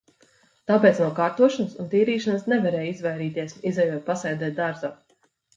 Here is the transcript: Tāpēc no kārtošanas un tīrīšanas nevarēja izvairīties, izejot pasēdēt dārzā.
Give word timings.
Tāpēc 0.71 1.01
no 1.03 1.09
kārtošanas 1.19 1.75
un 1.83 1.91
tīrīšanas 1.91 2.47
nevarēja 2.53 2.95
izvairīties, 2.97 3.55
izejot 3.73 4.03
pasēdēt 4.11 4.57
dārzā. 4.63 4.93